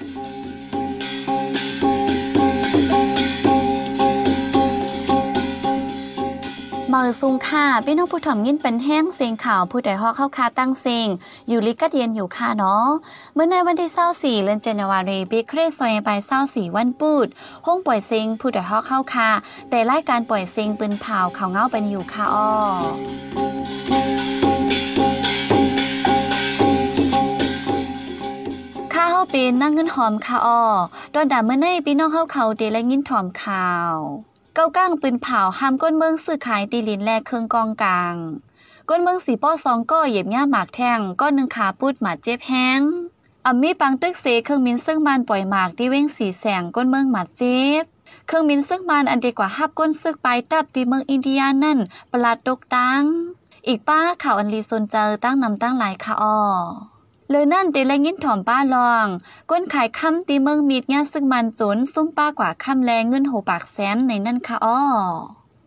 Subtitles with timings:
[0.00, 11.08] มือซุงค่ะพี่น้องผู้ถ่อมยินเป็นแห้งเสียงข่าวผู้ใดฮอกเข้าคาตั้งเสียง
[11.48, 12.86] อยู่ลิกัดเย็นอยู่ค่ะเนาะ
[13.34, 17.26] เมื่อในวันที่24เดือนเจนวารีปีคริสต์ศักราช24วันปูด
[17.66, 19.30] ห้องปล่อยเสียงผู้ใดฮอกเข้าคา
[19.70, 23.49] แต่รายการปล่อยเสียงปืนเผาเขาเงาเป็นอยู่ค่ะอ้อ
[29.20, 30.60] เฮาเป็นนั่งเงินหอมค่ะอ้อ
[31.14, 33.94] ดอนดาเมื่อในพี่น้องเฮาเขาเดและยินถอมข่าว
[34.54, 38.14] เก้าก้างปืนเผาห้ามก้นเมืองซื้อขายตีลินแลกเครื่องกองกลาง
[38.88, 42.80] ก้นเมืองสีป้อสองก็เหยียบง่าหมากแท่งก้อนหนึ่งขาปุดหมาเจ็บแห้ง
[43.46, 47.84] อัมมีปังตึกเสเครื่องมินซึ่งบานปล่อยหมากที่เว้งสีแสงก้นเมืองหมาเจ็บ
[48.26, 51.78] เครื่องมินซึ่งบานอันดีกว่าฮับก้นซึกไปตับตีเมืองอินเดียนั่น
[52.10, 53.04] ประหลาดตกตัง
[53.66, 56.38] อีกป้าข่าวอันลีซนเจอตั้งนำตั้งหลายค่ะอ้อ
[57.32, 59.06] เลยนั่นเตแลยินถ่อมป้าลอง
[59.50, 64.80] ก้นขายคำตีเมืองมีดเงาซึ่งมันจนซุ่มป้ากว่าคำแลเงินโหปากแสนในนั่นค่ะอ้อ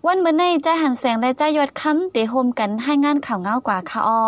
[0.05, 4.21] วันเมื่อในใจหันแสงและใจยอดคำเตโฮมกันให้งานข่าวเงากว่าค่ะอ้อ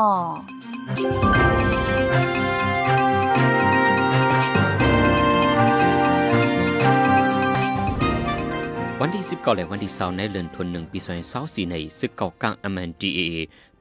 [9.02, 11.00] วันที่19และวันที่20ในเดือนธันวาคมปี
[11.36, 13.22] 2024ในศึกเก่ากลาง MNDAA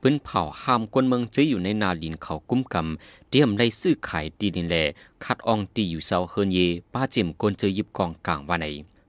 [0.06, 4.77] ปืนเผาห้ามกวนเมืองเจอยู่ในนาลินเขากุ้มกำเตรียมไล่ซื้อขายตีดินแล
[5.24, 6.58] คัดอองตีอยู่เซาเฮินเย
[6.92, 8.66] ป้าเจมกวนเจอยิบกองกลางว่าไหน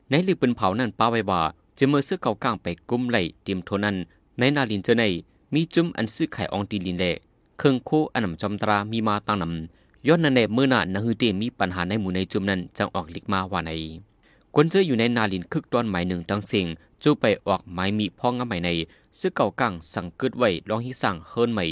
[0.10, 1.42] ในลือปืนเผานั้นป้าไว้ว่า
[1.78, 3.96] จะเมื่อซื้อเก่ากลางไปกุ้มไหลเตรียมโทนั้น
[4.38, 5.04] ในนาลินเจอใน
[5.54, 7.06] มีจุ่มอันซื้อขายอองตีดินแล
[7.58, 13.72] เครื่องโคอันนำจอมตรามีมาตั้งนำย้อนนั่นแหละเมื่อน่ะนะฮือเตมีปัญหาในหมู่ในจุ่มนั้นจังออกลิกมาว่าไหน
[14.56, 16.68] กวนเจออยู่ในนาลินคึกตอนหมายหนึ่งตั้งเสียง
[17.04, 18.70] จูไปออกหมายมีพ้องงาใหม่ใน
[19.20, 21.66] ซื้อเก่ากังสั่งเกิดไว้ลองฮิสั่งเฮิรนใหม่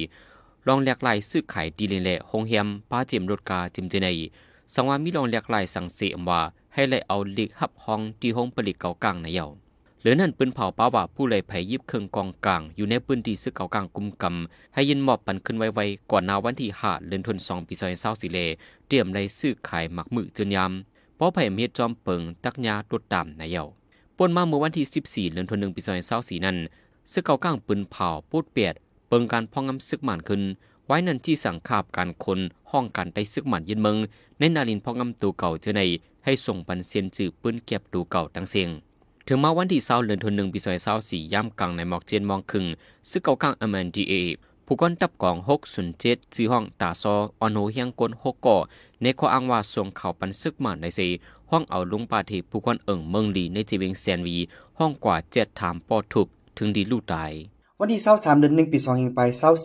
[0.67, 4.07] ลองแหลกลายซื้อขายดีเลยแหละหงแฮมป้าเจมรถกาจิมเจใน
[4.73, 6.41] สังว่ามีลองแหลกลายสั่งเสียมว่า
[6.73, 9.47] ให้ไล่เอาล็กหับห้องที่ห้องผลิตเก่ากังในเยา
[10.01, 15.79] หรือนั่นปืนเผาป้าว่าผู้เลยไผยิบเครื่องกองกลาง อยู่ในพื้นที่ซื้อเก่ากลางกุมกำให้ยินหมอบปันขึ้นไว้ไว
[16.11, 18.39] ก่อนนาวันที่หาเดือนธันวาคมปีซอยเศร้าสิเล
[18.87, 20.71] เตรียมไล่ซื้อขายหมักมือจนยาม
[21.15, 23.63] เพราะไผ่เม็ดจอมเปิงตักยาตดตามในเยา
[24.17, 25.81] ป่นมาเมื่อวันที่ 14เดือนธันวาคมปี
[26.13, 26.57] 2024นั้น
[27.11, 28.73] ซึกเก่าก้างปืนเผาปูดเปียด
[29.07, 30.41] เปิงการพองงำซึกหมันขึ้น
[30.85, 32.39] ไว้นั่นที่สั่งคาบการคน
[32.71, 33.97] ห้องการไต้ซึกหมันยินเมือง
[34.39, 35.81] ในนาลินพองงำตูเก่าเจอใน
[36.25, 38.69] ให้ส่งปันเซียนจือปืนเก็บตูเก่าตั้งเสียง
[39.27, 40.59] ถึงมาวันที่20เดือนธันวาคมปี
[40.95, 42.65] 2024ย่ำกลางในหมอกเจนมองครึ่ง
[43.09, 44.13] ซึกเก่าก้างอแมนดีเอ
[44.65, 45.35] ผู้ก้อนตับกอง
[45.85, 48.57] 607ชื่อห้องตาซออโนเฮียงกล6ก่อ
[49.01, 50.99] ในข้ออ้างว่าส่งเข่าปันซึกหมันในเซ
[51.55, 54.37] ห้องเอาลุงปาเทผู้คนเอิ่งเมืองลีในจีเวงแซนวี
[54.79, 56.27] ห้องกว่าเจ็ดถามปอทุบ
[56.57, 57.31] ถึงดีลูกตาย
[57.79, 59.21] วันที่23เดือน1ปี2เฮงไป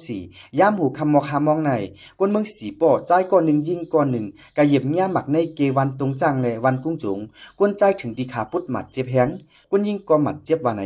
[0.07, 1.71] 24ย่ามหูคำมอกคามองใน
[2.19, 4.25] กวนเมืองสีป่อจ่ายก่อนหนึ่งยิ่งก่อนหนึ่ง
[4.57, 7.19] กะเหยียบเงี้ยหมักในเกวันตรงจังและวันกุ้งจุง
[7.59, 9.29] กวนใจถึงตีขาปุดหมัดเจ็บแฮง
[9.71, 10.83] กวนยิ่งก่อหมัดเจ็บว่าไหน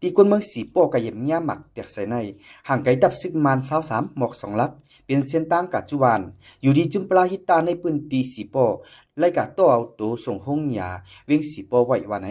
[0.00, 2.14] ตีกวนเมืองสีป่อกะเหยียบเงี้ยหมักแตกใส่ใน
[2.68, 4.70] ห่างไกลดับซึกมาน23หมอก2ลัก
[5.06, 6.20] เป็นเส้นตั้งกัจจุบัน
[6.62, 8.66] อยู่ดีจุมปลาหิตาในปืนตีสีปอ
[9.18, 10.90] ไล่กะตัวเอาตัวส่งห้องยา
[11.26, 12.28] เวงสีปอไว้ว่าไหน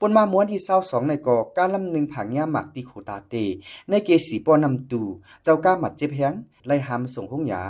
[0.00, 3.34] ปนมาม้วนที่เศร้าสองในกอการลำหนึ่งผังยาหมักที่โคตาเต
[3.88, 5.00] ในเกสีปอนำตู
[5.44, 6.34] เจ้าก้าหมัดเจ็บแฮง
[6.66, 7.62] ไล่หามส่งห้องยา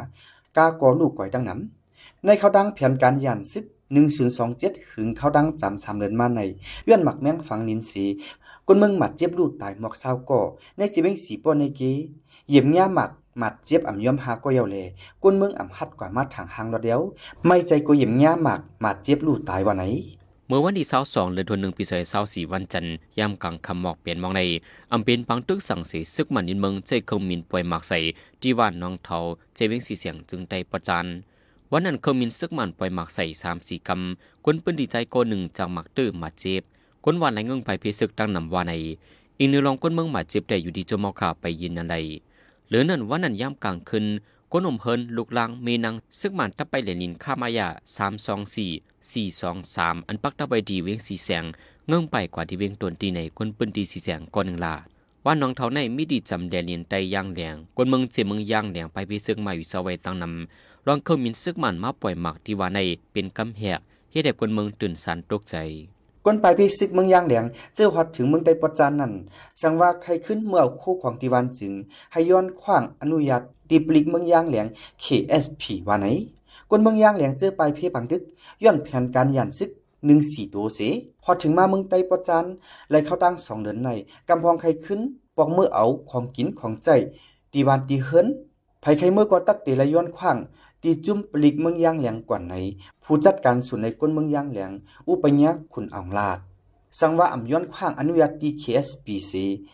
[0.56, 6.40] กากอลูกก่อยดังน้ำในเขาดังแผนการยันซึกหนึ่งศูนย์สองเจ็ดหึงเขาดังจำสามเดือนมาใน
[6.84, 8.04] เลื่อนหมักแมงฝังนินสี
[8.66, 10.40] คนเมืองหมัดเจ็บลูดตายหมอกเศร้าก่อ
[10.76, 11.82] ในจีเบงสีปอนในเก
[12.48, 13.10] เหยียบยาหมัก
[13.42, 14.76] มัดเจ็บอ่ำย่อมหาก็เยาเล
[15.22, 17.00] ก้นเมืองอ่ำฮัดกว่ามาทางหางรอเดียว
[17.46, 19.84] ไม่ใจก็หยียบย่าหมักหมัดเจ็บลูดตายว่าไหน
[20.48, 21.84] เมื่อวันที่22เดือนธันวาคมปี
[22.18, 24.42] 2024วันจันทร์ยามกลางคำหมอกเปลี่ยนมองใน
[24.92, 27.98] อำเป็นปังตึกสั่งเสียซึกมันยินเมืองใจเคงมินป่วยหมากใส่
[28.40, 29.18] ที่ว่านน้องเทา
[29.54, 31.06] เจเวงสีเสียงจึงได้ประจาน
[31.72, 36.62] วันนั้นเคงมินซึกมันป่วยหมากใส่3 4กำคนปืนดีใจโกหนึ่งจากหมักตื้อมาเจ็บ
[37.04, 38.72] คนวันไหลเงิงไปเพซึกตั้งนำว่าใน
[39.38, 41.96] อีกนึงลองคนเมืองมาเจ็บได้อยู่ดีจมเอาขาไปยินนันใด
[42.68, 44.06] หรือนั่นวันนั้นยามกลางคืน
[44.52, 47.68] ก้นอมเฮินลูกลางเมนังซึกมันตับไปเหลนินข้ามายา
[48.38, 51.44] 324 423อันปักตะไว้ดีเวงสีแสง
[51.88, 54.74] เงื่งไปกว่าที่เวงตนตีในคนปืนดีสีแสงก่อนหนึ่งลา
[55.24, 62.78] ว่าน้องเท่าในมิดีจำแดนเลียนไตย่างแดงคนเมืองเจเมืองย่างแดงไปพิซึกมาอยู่เสาไว้ตั้งนำรองเข้ามินซึกมันมาปล่อยหมักที่ว่าใน
[63.12, 63.80] เป็นกำแหก
[64.10, 65.56] เฮ็ดให้คนเมืองตื่นสันตกใจ
[66.24, 67.44] ก้นไปพิซึกเมืองยางแหลียง
[67.74, 69.12] เจอฮอดถึงเมืองใดปจานนั่น
[69.60, 71.72] สังว่าใครขึ้นเมื่อเอาคู่ของติวันจึง
[72.12, 74.66] ให้ย้อนขว้างอนุญาตดีปลิกเมืองยางแหลียง
[75.02, 76.06] KSP ว่าไหน
[76.70, 78.22] ก้นเมืองยางแหลียงเจอไปเพปังตึก
[78.64, 79.70] ย้อนแผนการยันซึก
[80.06, 80.80] หนึ่งสี่ตัวเส
[81.22, 82.44] พอถึงมาเมืองไต้ปจาน
[82.90, 83.88] ไล่เข้าตั้งสองเดือนใน
[84.28, 85.00] กำพองใครขึ้น
[85.36, 86.88] ปอกมือเอาของกินของใจ
[87.52, 88.26] ตีวันตีเฮิรน
[88.80, 90.36] ไผใครเมื่อก็ตักเตละย้อนขว้าง
[90.82, 92.54] ตีจุ้มปลิกเมืองย่างแหลงกว่าไหน
[93.02, 94.72] ผู้จัดการศูนย์ในก้นเมืองย่างแหลง
[95.08, 96.38] อุปญญาคุณอองลาด
[97.00, 99.32] สังว่าอ่ำย้อนขว้างอนุญาตดี KSPC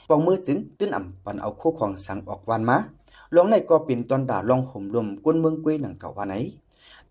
[0.08, 2.78] ปองมือจึงตื้นอ่ำปันเอาคู่ของสังออกวันมา
[3.34, 6.34] ลองในก็เป็นตอนด่าลองห่มลมก้นเมืองกวยหนังเก่าว่าไหน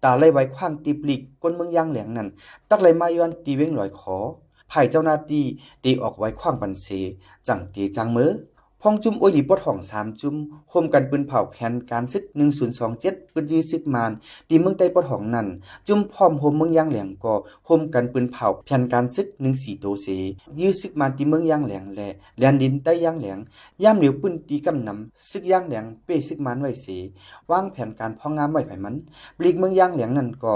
[0.04, 2.28] ตาไล่ไว้ขว้างตีปลิกก้นเมืองย่างแหลงนั้น
[2.70, 4.18] ตักไล่มาย้อนตีเว้งลอยขอ
[4.70, 5.44] ไผ่เจ้าหน้าที่
[5.84, 6.88] ตีออกไว้ขว้างปันเส
[7.48, 8.30] จังตีจังมือ
[8.86, 10.36] พ้องจุ่มโอหลีปดห้องสามจุ่ม
[10.70, 12.24] โฮมกันปืนเผาแผนการซึก
[12.80, 14.12] 1027ปืนยื้อซึกมาน
[14.50, 15.48] ตีเมืองใต้ปดห้องนั้น
[15.88, 17.34] จุ่มพร้อมโฮมเมืองย่างแหลงก็
[17.66, 20.08] โฮมกันปืนเผาแผนการซึก14โตเส
[20.60, 22.10] ยื้อซึกมานตีเมืองย่างแหลงแหละ
[22.40, 23.40] แลนดินใต้ย่างแหลง
[23.84, 26.88] ย่ามเหลียวปืนตีกำนำซึกย่างแหลงเป้ซึกมานไว้เส
[27.52, 28.96] วางแผนการพ้องงามไว้ไผมัน
[29.38, 30.54] ปลีกเมืองย่างแหลงนั้นก็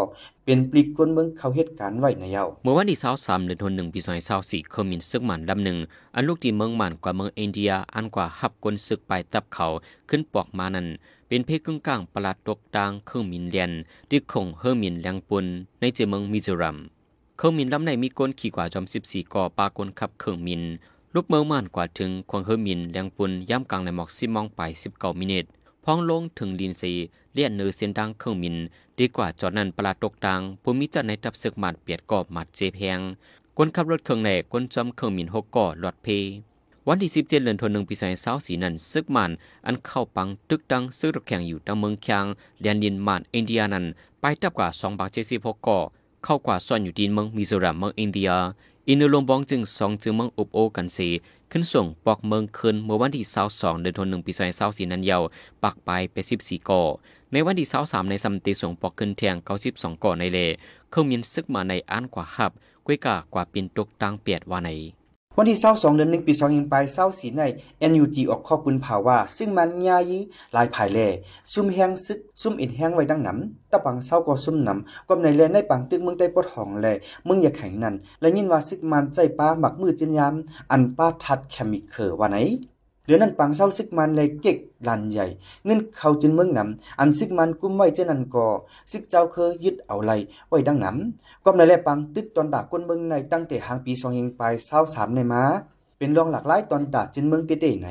[0.49, 3.99] เป็นปลีกคนเมืองเขาเหตุการณ์ไว้ในเยาเมื่อวันที่23เดือนธันวาคมปี
[4.35, 5.77] 2024เคยมีศึกหมันลำหนึ่ง
[6.15, 9.67] อันลูกที่เมืองหมันกว่าเมืองอินเดีย อันกว่าหับกลศึกไปตับเขา
[10.09, 10.88] ขึ้นปอกมานั้น
[11.27, 13.71] เป็นเพศกึ่งกลางประหลาดตกดางเครื่องมินเลียน
[14.09, 15.45] ที่คงเฮอร์มินแรงปุน
[15.79, 16.77] ในเจเมืองมิโซรัม
[17.38, 20.61] เครื่องมินลำในมีก้นขี่กว่าจอม14ก่อปากลขับเครื่องมิน
[21.13, 24.61] ลูกเมืองม่านกว่าถึงควงเฮอร์มินแรงปุนย่ำกลางในหมอกซิมองไป
[24.91, 25.45] 19มินิต
[25.83, 26.94] พ้องลงถึงลินซี
[27.33, 28.55] เลียนเนือเส้นดังเครื่องมิน
[28.99, 32.99] ดีกว่าจอดนั้นปลาตกดังผู้มิจัดในตับศึกหมัดเปียดกอบหมัดเจแพง
[33.57, 36.07] คนขับรถเครื่องแหลกคนจอมเครื่องมินหกก่อหลอดเพ
[36.88, 39.31] วันที่สิบเจ็ดเดือนธันวาคมปีสองพันั้นซึกมัน
[39.65, 42.25] อันเข้าปังตึกดังซื้อรถแข่งอยู่ตังเมืองคาง
[42.61, 43.85] แดนดินมานอินเดียนั้น
[44.19, 45.79] ไปตับกว่า2บาท76ก่อ
[46.23, 48.31] เข้ากว่าซ่อนอยู่ดินเมืองมิโซรัมเมืองอินเดีย
[48.89, 51.07] อินุลงบองจึงสองจึงเมืองอุบโอกันสี
[51.51, 54.31] ขึ้นส่งปอกเมืองคืนเมื่อวันที่22เดือนธันวาคมปี
[54.62, 55.24] 2024นั้นยาว
[55.63, 56.81] ปักไปไป14ก่อ
[57.31, 59.36] ในวันที่23ในสัมติส่งปอกขึ้นเทียง
[59.69, 60.39] 92ก่อในเล
[60.92, 62.51] เขามีซึกมาในอันกว่าหับ
[62.86, 64.69] กวยกากว่าปินตกตังเปียดว่าใน
[65.39, 67.42] วันที่เศร้าสองเดือนหนึ่งปีสองหิงไปเศร้าสีใน
[67.92, 70.19] NUT ออกข้อปืนเผาว่าซึ่งมันยายี
[70.56, 71.07] ลายภายแล่
[71.54, 76.88] ซุ่มแห้งซึก ซุ่มอินแห้งไว้ดังหนำตะปังเศร้าก็ซุ่มหนำกวในแลในปังตึกเมืองใต้ปดห้องแล
[77.25, 80.34] เมืองอย่าแข็งนั่นและยินว่าซึกมันใจป้าหมักมือจินยาม
[80.72, 82.38] อันป้าทัดแคมิเคอว่าไหน
[83.07, 84.57] เหลือนั้นปังเศร้าซึกมันเลยเก็ก
[84.88, 85.25] ลันใหญ่
[85.65, 88.48] เงินเข้าจินเมืองนำอันซึกมันกุ้มไว้เจนันก็
[88.92, 90.12] ซึกเจ้าเคยยึดเอาไหล
[90.50, 94.42] ไว้ดังหนำกวในแลปังตึกตอนดากก้นเมืองในตั้งแต่หางปี2หิงไป
[94.80, 95.44] 23ในมา
[95.98, 97.89] เป็นรองหลากหลายตอนดาจินเมืองเต้ๆใน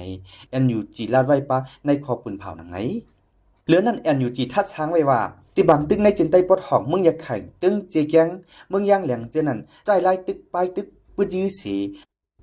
[0.50, 2.76] แอนยูจีลาดไว้ปะในคอปืนเผาหนังไหน
[3.66, 5.20] เหลือนั่นแอนยูจีทัดช้างไว้ว่า
[5.54, 8.28] ติบังตึกในจินใต้ปดห้องเมืองยาไข่ตึงเจแกง
[8.68, 10.86] เมืองย่างแหลงเจนันใจไล่ตึกไปตึก
[11.16, 11.74] ปืดยื้อสี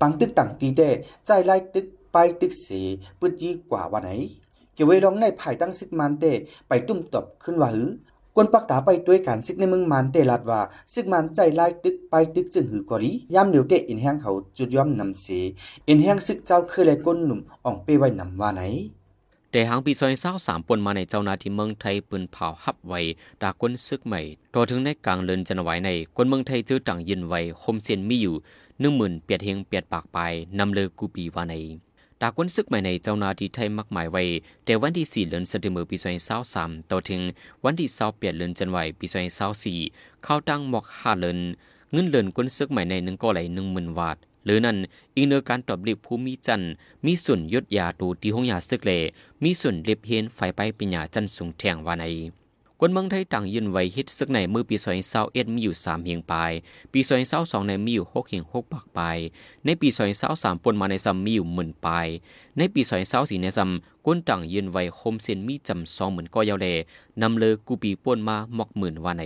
[0.02, 0.90] ปังตึกต่างตีเด้
[1.26, 2.82] ใจไล่ตึก ไปตึกสี
[3.20, 4.12] ปืดยื้อกว่าวันไหน
[4.74, 6.24] เกี่ยวไว้ลองในภายตั้งซิกมันเต
[6.68, 7.90] ไปตุ้มตบขึ้นว่าหือ
[8.36, 10.62] กวนปักตาไปด้วยการซิกในเมืองมันเตลัดว่า
[10.94, 15.28] ซิกมันใจไล่ตึกไปตึกจึงหือกอรีย่ำเหลียวเตอินแห้งเขาจุดย่อมนำเส
[15.88, 18.62] อินแห้งซึกเจ้าเคยเลยก้นหนุ่มอ่องเป้ไว้นำว่าไหน
[19.52, 23.00] แต่หางปีซอยเศร้าสามปนมาในเจ้านาที่เมืองไทยปืนเผาหับไว้
[23.42, 24.22] ดากนซึกใหม่
[24.54, 28.36] ต่อถึงในกลางเลินจันไหวในคนเมืองไทยเจอต่างยินไว้คมเซียนมีอยู่
[28.80, 30.18] หนึ่งหมื่นเปียดเฮงเปียดปากไป
[30.60, 31.54] นำเลยกูปีวาใน
[32.24, 34.24] ดากนซึกใหม่ในเจ้านาที่ไทยมักหมายไว้
[34.66, 37.22] แต่วันที่สี่เดือนสิงหาคมปีซอยเศร้าสามต่อถึง
[37.64, 39.80] วันที่เศร้าเปียดเลินจันไหวปีซอยเศร้าสี่
[40.24, 41.40] เข้าตั้งหมอกห้าเลิน
[41.92, 44.78] เงินเลินกนซึกใหม่ในหนึ่งก็ไหลหนึ่งหมื่นวาทหรือนั่น
[45.16, 46.72] อีเนอการตอบเรียบภูมิจันทร์
[47.06, 48.92] มีส่วนยดยาตูตีห้องยาซึกเล
[49.44, 52.06] มีส่วนเรียบเฮียนไฟไปปัญญาจันทร์สูงแทงวาใน
[52.86, 56.52] คนเมืองไทยต่างยืนไว้ฮิตซึกในมือปีซอยเศร้าเอ็ดมีอยู่สามเฮียงปลาย
[56.92, 59.18] ปีซอยเศร้าสองในมีอยู่หกเฮียงหกปากปลาย
[59.66, 62.08] ในปีซอยเศร้าสามปนมาในซัมมีอยู่หมื่นปลาย
[62.58, 63.70] ในปีซอยเศร้าสี่ในซัม
[64.06, 66.68] ก้นต่างยืนไว้โฮมเซนมีจำสองเหมื่นก็ยาวเล
[67.22, 69.24] นำเลยกูปีป่วนมาหมอกหมื่นวาใน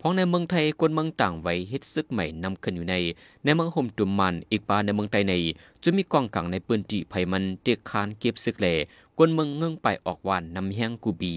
[0.00, 2.94] พ้องในเมืองไทยคนเมืองต่างไว้เฮ็ดซึกใหม่นำขึ้นอยู่ใน
[3.44, 5.34] ในเมืองห่มตุ่มมันอีกปาในเมืองไทยใน
[5.82, 8.74] จะมีกองกลางในปืนจีไผมันเตียกคานเก็บซึกแหล่
[9.20, 11.34] คนเมืองเงื่งไปออกวานนำแห้งกูบี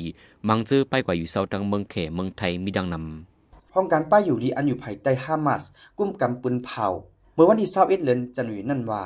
[0.47, 5.63] มังเจอไปกว่าอยู่เซาดังเมืองเขเมืองไทยมีดังนำห้องการป้ายอยู่ดีอันอยู่ภายใต้ฮามาส
[5.97, 6.87] กุ้มกำปืนเผา
[7.33, 9.03] เมื่อวันที่21เดือนจันทร์นั่นว่า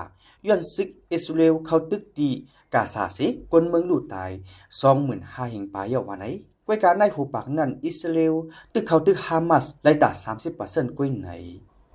[0.48, 2.30] ย้อนซึกอิสราเอลเข้าตึกดี
[2.74, 3.20] กาซาเซ
[3.52, 4.32] กนเมืองลูตาย
[4.92, 6.26] 25,000แห่งปลายเยาวันไหน
[6.68, 8.34] กวยการในหูปากนั้นอิสราเอล
[8.74, 10.10] ตึกเขาตึกฮามาสไล่ตา
[10.54, 11.30] 30%กวยไหน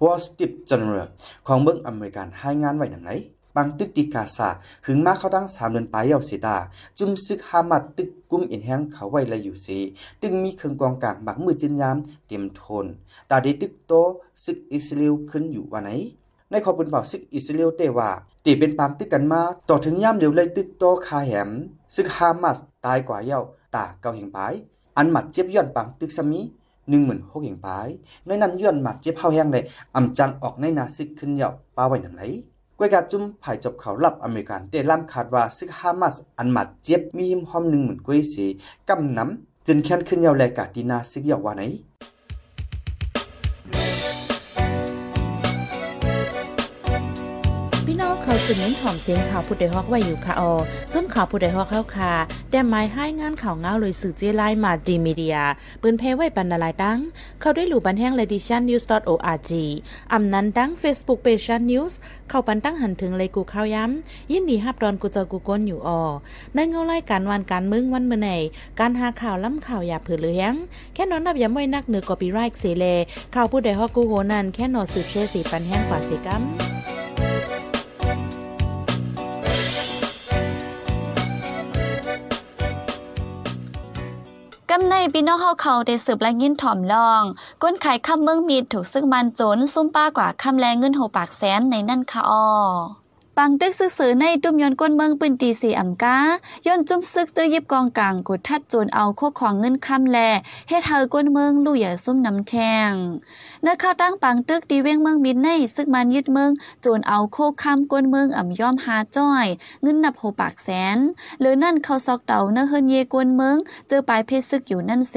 [0.02, 1.08] Wall Street Journal
[1.46, 3.10] ของเมืองอเมริกันให้งานไว้หนังไหน
[3.58, 4.48] บางตึกติกาซา
[4.86, 6.56] หึงมาเขาดัง3เดือนปลายเยาเสดา
[6.98, 9.66] จุมซึกฮามัดตึกกุ้มอินแฮงเขาไว้ละอยู่เส
[10.22, 11.96] ตึงมีเครื่องกองกลางบักมือจินยาม
[12.26, 12.86] เตรียมทน
[13.30, 13.92] ตาได้ตึกโต
[14.44, 15.90] ซึกอิสราเอลขึ้นอยู่ว่าไหน
[16.50, 18.10] ในขอบุญเผาซึกอิสราเอลเตว่า
[18.44, 21.50] ตีเป็นปามตึกกันมาต่อถึงย่ำเดียวเลยตึกโตคาแหม
[21.94, 23.40] ซึกฮามัสตายกว่าเย้า
[23.74, 24.52] ตาเกาเห็งปาย
[24.96, 26.40] อันหมัดเจ็บย้อนปังตึกสมี
[26.90, 27.88] หนึ่งหมื่นหกเห็งปาย
[28.26, 29.62] ในนั้นย้อนหมัดเจ็บเฮาแห้งเลย
[29.94, 32.22] อำจังออกในนาซึกขึ้นเย้าป้าไว้หนังไหน
[32.80, 38.46] กวยกาจุ้มภายจบเขาลับอเมริกันเดล่ำคาดว่าซึกฮามาสอันหมัดเจ็บมีหิมหอมหนึ่งเหมือนกวยสี
[38.88, 41.62] กำน้ำจึนแค้นขึ้นยาวแลกาดีนาซึกยาวว่าไหน
[48.46, 50.52] พี่องเขาสืบเน้นหอมเสียงข่าวผู้ใดฮอกไว้อยู่ค่ะออ
[50.92, 52.12] จนข่าวผู้ใดฮอกเข้าค่ะ
[52.50, 55.38] แต่หมายให้งานข่าวเงาเลยสื่อเจไลมาดีมีเดีย
[55.82, 56.98] ปืนเพไว้ปันนาลายดัง
[57.40, 59.50] เขาได้หลู่บันแห้ง ledition news org
[60.12, 61.92] อำนั้นดัง Facebook page news
[62.28, 66.02] เข้าปันตั้งหันถึงเลยกูข้าวย้ำ ยินดีฮับดอนกูเจอกูก้นอยู่ออ
[66.54, 68.30] ในเงาไล่การวันการมึงวันเมื่อไหน
[68.80, 70.54] การหาข่าวล้ำข่าวอย่าเผือเลี้ยง
[70.94, 72.84] แค่นอนนับย้ำไว้นักเหนือกอปีไรค์เสเล
[73.34, 76.67] ข่าวผู้ใดฮอกกูโหนันแค่นอสืบเชสีปันแห้งกว่าสิกัม
[84.90, 87.22] ในพี่น้องเฮาเขาได้สืบและยินถ่อมลอง
[87.62, 92.44] ก้นไข่ข้ามเมืองมีดถูกซึ่งมันโจนซุ่มป้ากว่าคำแรงเงินโหปากแสนในนั่นค่ะออ
[93.42, 96.18] ปังตึกซื้อในตุ้มยนก้นเมืองปืนตีสีอ่ำกา
[96.66, 100.18] ย้อนจุ่มซึกเจอยิบกองกลางกดทัดโจรเอาโคของเงินคำแล
[100.68, 102.54] เฮ็ดเฮาก้นเมืองลู่อย่าซุ่มน้ำแท
[102.88, 102.90] ง
[103.62, 106.50] เนื้อข้าวตั้งปังตึกดีเว้งเมืองมิดในซึกมันยึดเมือง
[106.82, 109.46] โจรเอาโคคำก้นเมืองอ่ำย่อมหาจ้อย
[109.82, 110.98] เงินนับโหปากแสน
[111.40, 113.56] หรือนั่นเขาซอกเต่าเนื้อเฮินเยกวนเมือง
[113.88, 115.16] เจอปลายเพชรซึกอยู่นั่นเส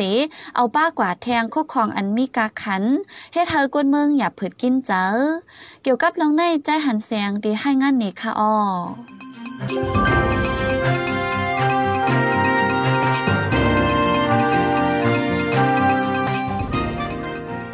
[0.55, 2.83] เอาป้ากว่าแทงโคของอันมีกาขัน
[3.33, 5.05] เฮ็ดเฮากวนเมืองอย่าผืดกินเจอ
[5.83, 8.53] เกี่ยวกับลองในใจหันแสงดีให้งานเนค่ะอ้อ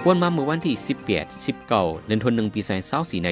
[0.10, 0.76] กวนมาเมื่อวันที่
[1.08, 1.68] 18 19
[2.06, 2.62] เดือนธันวาคมปี
[2.94, 3.30] 2024ใน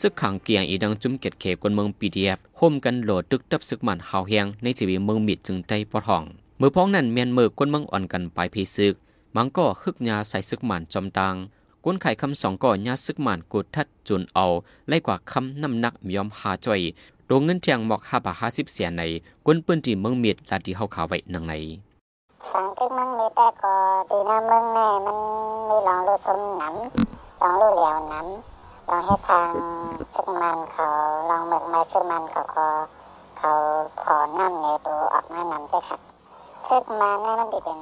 [0.00, 6.22] ซึกขังเกียงอีดังจุ่มเก็ดเขกวนเมือง PDF ห่มกันโหลดตึกตับซึกมันหาวแหงในชีวิตเมืองมิดจึงได้ปอทอง
[6.58, 8.94] เมื่อพ้องนั้นเมียนเมือกวนเมืองอ่อนกันปลายเพซึก
[9.36, 11.34] มังก็ฮึกยาใส่ซึกมันจอมตาง
[11.84, 14.46] กวนไข่คำสองก่อนยาซึกมันกดทัดจุนเอา
[14.88, 16.80] ไล่กว่าคำน้ำหนักยอมหาจ่อย
[17.26, 19.02] โดงเงินเทียงหมอกห้าบาทห้าสิบเสียใน
[19.46, 21.54] กวนปืนที่เมืองมิดลาที่เฮาขาวไว้นังใน
[22.48, 23.74] ฝังตึกมึงมีแต่ก็
[24.10, 25.18] ดีนะมึงแน่มัน
[25.68, 29.48] มีลองรูสมหนำลองรูเหลียวหนำลองให้ทาง
[30.12, 30.86] ซึกมันเขา
[31.30, 32.66] ลองเมืองม้ซึกมันเขาก็
[33.38, 33.50] เขา
[34.02, 36.00] ขอน้ำในตัวออกมานำได้ครับ
[36.66, 37.80] ซึกมันนี่มันดีเป็น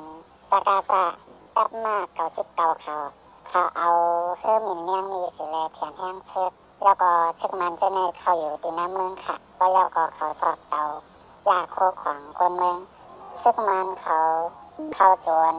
[0.51, 1.03] ตากาซา
[1.57, 2.97] ตับมากเก่าสิบเก่าเขา
[3.53, 3.91] เขาเอา
[4.39, 6.53] เครื่องมินเมียงมีสิแลเทียนแห้งซึก
[6.85, 10.83] แล้วก็ซึกมันจะในเขาอยู่ดีนะเมืองค่ะก็แล้วก็เขาสอบเตา
[11.49, 12.79] ยาโคขวางคนเมือง
[13.43, 14.17] ซึกมันเขา
[14.95, 15.55] เขาโจร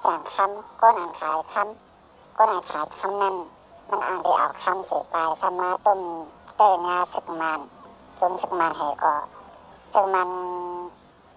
[0.00, 3.36] แสงคำก้นอ่านขายคำก้นอ่านขายคำนั้น
[3.90, 6.00] มันอ่านได้เอาคำเสียไปสมาต้ม
[6.56, 7.60] เตยงาซึกมัน
[8.20, 9.14] จนซึกมันเหก็
[9.92, 10.28] ซึกมัน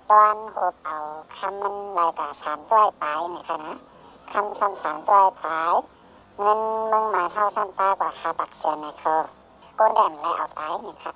[0.10, 0.98] ตอนหบเอา
[1.38, 3.04] คำมันลายกาสามจ้อยไป
[3.36, 3.76] นี่ค่ะนะ
[4.34, 5.44] คำซ้ำสามจอยไป
[6.40, 6.60] เงิน
[6.92, 9.16] มึงมาเท่าซ้ำป้ากว่าคาปักเสียนในคอ
[9.80, 11.12] ก้นแดมและเอาไปนี่ค่ะ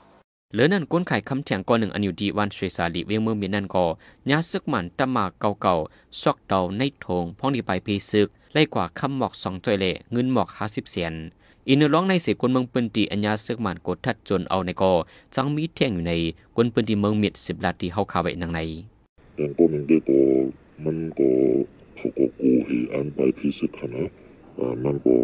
[0.54, 3.86] เหลือนั่นก้นไข่คำแทงก้อนหนึ่งอันอยู่ดีวันเทรซาลีเวียงเมืองเมียนนั่นก็
[4.30, 11.14] ยาซึกมันตะมาเก่าๆซอกเตาในโถงพ้องดีไปพีซึกไล่กว่าคำหมอกสองจอยเล่เงินหมอกห้าสิบเสียน
[11.68, 14.92] อินเนอร้องในเสกวนเมืองปืนตีอัญญาซึกมันกดทัดจนเอาในก็
[15.36, 16.14] จังมีเที่ยงอยู่ใน
[16.56, 18.60] กวนปืนตีเมืองมิดสิบลาตีเฮาคาไว้นังใน
[19.36, 20.20] แต่ก็มันได้ก็
[20.84, 21.28] มันก็
[22.00, 24.04] เขาก็โกเหอันไปที่สึกขนะ
[24.60, 25.16] อ่นก็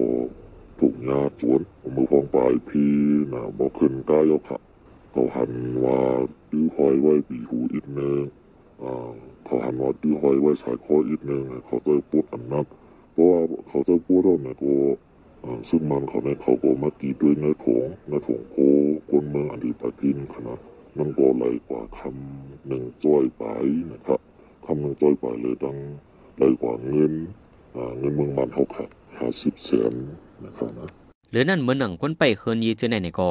[0.80, 1.62] ถูกยาสวน
[1.96, 2.94] มือฟองปลายพี่
[3.34, 4.58] นะบอกขึ้นก้ายเอาค่ะ
[5.12, 5.52] เขาหัน
[5.86, 6.00] ว่า
[6.50, 8.22] ตื้อหอยไว้ปีหูอีกหนึง
[8.84, 9.12] อ่า
[9.46, 12.66] เขาหันว่าตื้อหอยไว้สายคออีกหนึงเขาจะพูดอันนั้น
[13.12, 14.72] เพราะว่าเขาจะพูดแล้วนี่ยก็
[15.44, 18.56] อ่าซึ่งมันเขาเนี่ยเขาก็มาตีด้วยเนื้อถงเนื้อถงโค
[19.10, 20.60] คนเมืองอดีตพินขนาด
[20.98, 23.44] มันก็ไหลกว่าคำหนึ่งจ้อยไป
[23.92, 24.20] นะครับ
[24.66, 25.78] คำหนึ่งจ้อยไปเลยดัง
[26.38, 27.14] ไหลกว่าเงิน
[28.00, 28.86] เงินเมืองมันเท่าค่ะ
[29.20, 29.94] ห้าสิบแสน
[30.46, 30.88] นะครับนะ
[31.30, 33.30] เหลือนั่นเมื่อหนังก้นไปเฮินยีเจอในในก็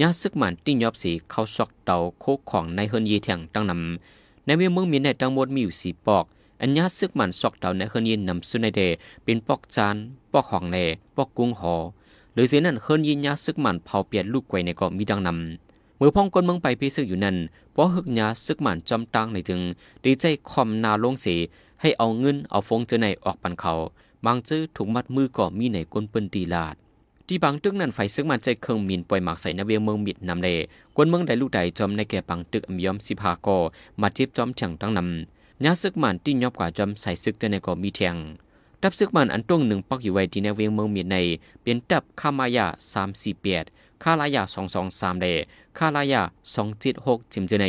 [0.00, 6.24] ยาซึกมันติ้งยอบสีเข้าซอกเตาโคกของในเฮินยีแทงตั้งนำในเวียงเมืองมีในตั้งหมดมีอยู่สีปอก
[6.60, 8.80] อันยาซึกมันซอกเตาในเฮินยีนำสุในเด
[9.24, 9.96] เป็นปอกจาน
[10.32, 10.76] ปอกของใน
[11.16, 11.74] ปอกกุ้งหอ
[12.34, 17.36] หรือเสียนั่นเฮินยียาซึกมันเผาเปลี่ยนลูกไกวในก็มีดังนำเมื่อพ้องก้นเมืองไปพิซึกอยู่นั่น
[17.72, 19.60] เพราะฮึกยาซึกมันจอมตังในจึง
[20.04, 21.36] ดีใจคอมนาลงเสี
[21.80, 23.72] ให้เอาเงินเอาฟงเจอในออกปันเขา
[24.26, 26.76] บางจื้อถูกมัดมือก็มีในก้นปืนตีลาด
[27.26, 30.48] ที่บางตึกนั้นไฟซึกมันใจเครื่องมินปล่อยหมากใส่นาเวียงเมืองมิดนำเล
[30.96, 33.56] กวนเมืองใดลูกใดจอมในแก่ปังตึกอมยอมสิพาก็
[34.00, 38.16] มาจิบจอมเฉียงตั้งนำยาซึกมันที่ยอบกว่าจอมใส่ซึกเจอในก็มีเทียง
[38.82, 41.16] ตับซึกมันอันตรงหนึ่งปักอยู่ไว้ที่ในเวียงเมืองมิดใน
[41.62, 43.64] เป็นตับคามายาสามสี่เปียด
[44.02, 45.26] คาลายาสองสองสามเล
[45.78, 46.22] คาลายา
[46.54, 47.66] สองเจ็ดหกจิมเจอใน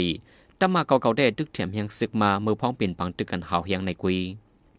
[0.61, 4.17] ตมาเก่าๆได้ตึกแถมเฮียงซึกมาเมื่อพ้องเป็นปังตึกกันหาวเฮียงในกุย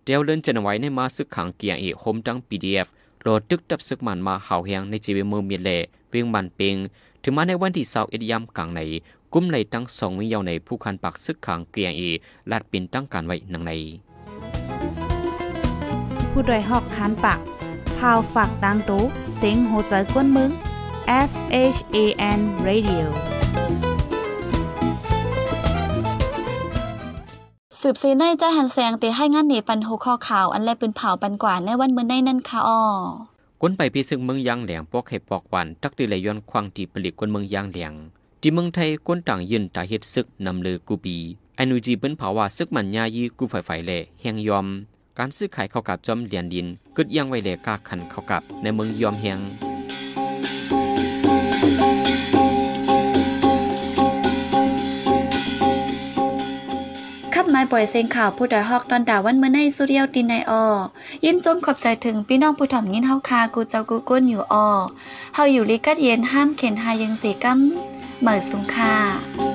[0.04, 2.86] เดียวเลินจะนไว้ในมาซึกขังเกียงเอโฮมดัง PDF
[3.20, 5.70] โหลดตึกดับซึกมันมาหาวเฮียงในจีเวเมืองเมียเล
[6.10, 6.76] เวียงบันเปง
[7.22, 8.80] ถึงมาในวันที่สาร์เอ็ดยามกลางใน
[9.32, 12.02] กุ้มในตั้งสองวิยาวในผู้คันปักซึกขังเกียงเอ
[12.50, 13.72] ลาดปินตั้งการไว้หนังใน
[16.30, 17.40] ผู้ดยหอกคานปาก
[17.98, 19.02] พาวฝากดังตู้
[19.36, 20.50] เซ็งโหใจกวนมึง
[21.30, 21.32] S
[21.74, 21.96] H A
[22.38, 23.37] N Radio
[27.82, 32.80] สืบซีในใจหันแสงเตให้งานหนีปันหูคอข่าวอันแลปืนเผาปันกว่าในวันมื้อในนั่นค่ะอ้อ
[33.60, 37.92] ก้นไปพี่ซึ่งเมืองยางแหลงปอกให้ปอกหวานตักดีเลยย้อนควางที่ผลิตก้นเมืองยางแหลง
[38.40, 41.16] ที่เมืองไทยก้นต่างยืนตาเฮ็ดซึกนำเลือกูปี
[41.58, 44.66] อนุจีเปิ้นเผาว่าซึกมันยายีกูไฟไฟแลแหงยอม
[45.18, 46.66] การซื้อขายเข้ากับจอมเหรียญดิน
[46.96, 49.38] กึดยังไว้แลกาขันเข้ากับในเมืองยอมแหง
[57.70, 60.64] ปล่อยเสียงข่าวผู้ดอยฮอกตอนดาวันเมื่อในสุเรียวตินในออ
[61.24, 64.68] ยินจมขอบใจถึงพี่น้องผู้ถ่อมยินเฮาคากูเจ้ากูก้นอยู่ออ
[65.34, 67.58] เฮาอยู่ลิกัดเย็นห้ามเข็นหายังสีกัม
[68.20, 69.47] เหมือสุงค่า